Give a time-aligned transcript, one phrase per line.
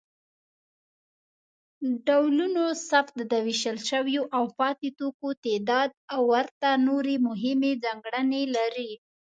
[2.07, 8.91] ډولونوثبت، د ویشل شویو او پاتې توکو تعداد او ورته نورې مهمې ځانګړنې لري.